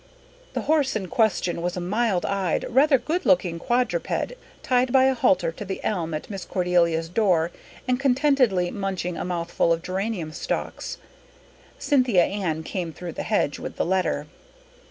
The 0.53 0.61
horse 0.61 0.95
in 0.95 1.09
question 1.09 1.61
was 1.61 1.77
a 1.77 1.79
mild 1.79 2.25
eyed, 2.25 2.65
rather 2.67 2.97
good 2.97 3.23
looking 3.23 3.59
quadruped, 3.59 4.33
tied 4.63 4.91
by 4.91 5.03
a 5.03 5.13
halter 5.13 5.51
to 5.51 5.63
the 5.63 5.79
elm 5.83 6.15
at 6.15 6.27
Miss 6.27 6.43
Cordelia's 6.43 7.07
door 7.07 7.51
and 7.87 7.99
contentedly 7.99 8.71
munching 8.71 9.15
a 9.15 9.23
mouthful 9.23 9.71
of 9.71 9.83
geranium 9.83 10.31
stalks. 10.31 10.97
Cynthia 11.77 12.23
Ann 12.23 12.63
came 12.63 12.91
through 12.91 13.11
the 13.13 13.21
hedge 13.21 13.59
with 13.59 13.75
the 13.75 13.85
letter. 13.85 14.25